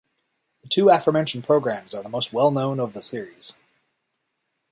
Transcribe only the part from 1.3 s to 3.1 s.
programmes are the most well known of the